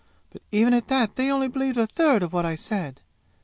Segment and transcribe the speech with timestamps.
[0.33, 3.01] But even at that they only believed the third of what I said.